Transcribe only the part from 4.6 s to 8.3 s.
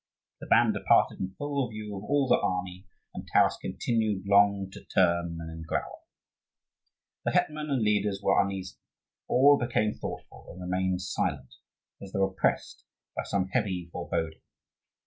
to turn and glower. The hetman and leaders